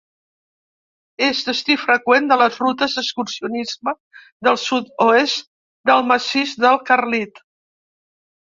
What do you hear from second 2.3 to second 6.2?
de les rutes d'excursionisme del sud-oest del